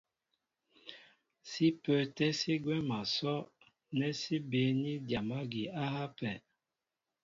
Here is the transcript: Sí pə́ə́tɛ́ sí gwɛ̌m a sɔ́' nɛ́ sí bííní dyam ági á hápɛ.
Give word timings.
Sí 1.49 1.65
pə́ə́tɛ́ 1.81 2.29
sí 2.39 2.53
gwɛ̌m 2.63 2.89
a 2.97 2.99
sɔ́' 3.15 3.47
nɛ́ 3.97 4.11
sí 4.21 4.35
bííní 4.49 4.91
dyam 5.07 5.27
ági 5.39 5.63
á 5.81 5.83
hápɛ. 5.95 6.29